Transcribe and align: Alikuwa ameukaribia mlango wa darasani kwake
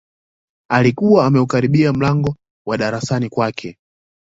Alikuwa 0.71 1.25
ameukaribia 1.25 1.93
mlango 1.93 2.35
wa 2.67 2.77
darasani 2.77 3.29
kwake 3.29 3.77